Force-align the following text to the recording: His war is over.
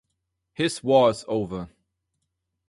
His 0.55 0.83
war 0.83 1.11
is 1.11 1.23
over. 1.27 1.69